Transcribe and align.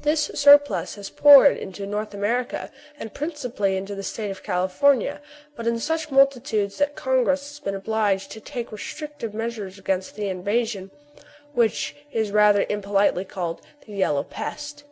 This 0.00 0.30
surplus 0.34 0.94
has 0.94 1.10
poured 1.10 1.58
into 1.58 1.84
North 1.86 2.14
America, 2.14 2.70
and 2.98 3.12
principally 3.12 3.76
into 3.76 3.94
the 3.94 4.02
State 4.02 4.30
of 4.30 4.42
California, 4.42 5.20
but 5.54 5.66
in 5.66 5.78
such 5.78 6.10
multitudes 6.10 6.78
that 6.78 6.96
Congress 6.96 7.46
has 7.50 7.60
been 7.60 7.74
obliged 7.74 8.30
to 8.32 8.40
take 8.40 8.72
restrictive 8.72 9.34
measures 9.34 9.78
against 9.78 10.16
the 10.16 10.28
invasion, 10.28 10.90
which 11.52 11.94
is 12.10 12.30
rather 12.32 12.64
impolitely 12.70 13.26
called" 13.26 13.60
the 13.84 13.92
yellow 13.92 14.22
pest. 14.24 14.84